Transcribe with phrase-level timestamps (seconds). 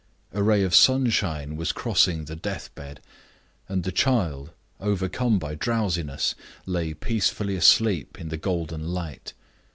[0.33, 3.01] A ray of sunshine was crossing the death bed;
[3.69, 6.33] and the child, overcome by drowsiness,
[6.65, 9.33] lay peacefully asleep in the golden light.